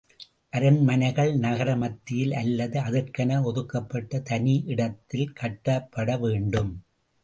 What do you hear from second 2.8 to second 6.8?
அதற்கென ஒதுக்கப்பட்ட தனி இடத்தில் கட்டப்பட வேண்டும்.